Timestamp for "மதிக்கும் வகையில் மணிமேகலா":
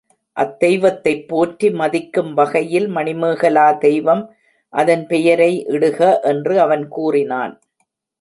1.71-3.77